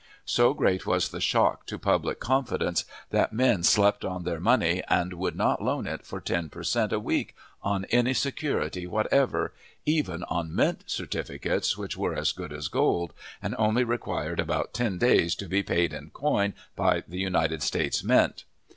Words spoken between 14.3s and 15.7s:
about ten days to be